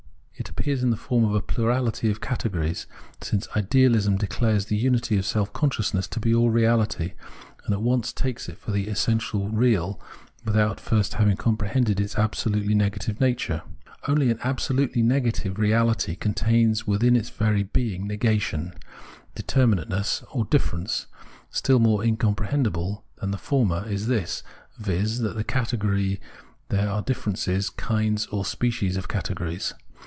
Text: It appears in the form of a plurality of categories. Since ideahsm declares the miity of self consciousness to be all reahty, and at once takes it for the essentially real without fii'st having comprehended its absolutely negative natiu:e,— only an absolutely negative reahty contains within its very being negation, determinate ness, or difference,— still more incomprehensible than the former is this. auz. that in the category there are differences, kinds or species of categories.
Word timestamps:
It 0.37 0.49
appears 0.49 0.81
in 0.81 0.89
the 0.89 0.97
form 0.97 1.23
of 1.23 1.35
a 1.35 1.41
plurality 1.41 2.09
of 2.09 2.19
categories. 2.19 2.87
Since 3.21 3.45
ideahsm 3.49 4.17
declares 4.17 4.65
the 4.65 4.83
miity 4.83 5.19
of 5.19 5.25
self 5.27 5.53
consciousness 5.53 6.07
to 6.07 6.19
be 6.19 6.33
all 6.33 6.49
reahty, 6.51 7.13
and 7.65 7.73
at 7.75 7.81
once 7.83 8.11
takes 8.11 8.49
it 8.49 8.57
for 8.57 8.71
the 8.71 8.87
essentially 8.87 9.47
real 9.51 10.01
without 10.43 10.77
fii'st 10.79 11.13
having 11.13 11.37
comprehended 11.37 11.99
its 11.99 12.15
absolutely 12.17 12.73
negative 12.73 13.19
natiu:e,— 13.19 13.61
only 14.11 14.31
an 14.31 14.39
absolutely 14.43 15.03
negative 15.03 15.57
reahty 15.57 16.19
contains 16.19 16.87
within 16.87 17.15
its 17.15 17.29
very 17.29 17.61
being 17.61 18.07
negation, 18.07 18.73
determinate 19.35 19.89
ness, 19.89 20.23
or 20.31 20.45
difference,— 20.45 21.05
still 21.51 21.77
more 21.77 22.03
incomprehensible 22.03 23.03
than 23.17 23.29
the 23.29 23.37
former 23.37 23.85
is 23.87 24.07
this. 24.07 24.41
auz. 24.83 25.19
that 25.19 25.31
in 25.31 25.37
the 25.37 25.43
category 25.43 26.19
there 26.69 26.89
are 26.89 27.03
differences, 27.03 27.69
kinds 27.69 28.25
or 28.27 28.43
species 28.43 28.97
of 28.97 29.07
categories. 29.07 29.75